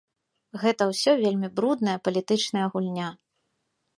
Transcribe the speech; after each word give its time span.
Гэта 0.61 0.87
ўсё 0.91 1.11
вельмі 1.19 1.49
брудная 1.59 1.95
палітычная 2.07 2.65
гульня. 2.77 3.09